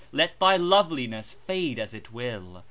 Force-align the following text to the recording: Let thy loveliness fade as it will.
Let 0.11 0.39
thy 0.39 0.57
loveliness 0.57 1.33
fade 1.45 1.77
as 1.77 1.93
it 1.93 2.11
will. 2.11 2.59